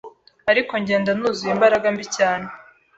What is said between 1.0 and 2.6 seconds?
nuzuye imbaraga mbi cyane